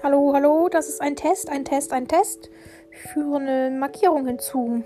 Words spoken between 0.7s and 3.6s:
ist ein Test, ein Test, ein Test. Ich führe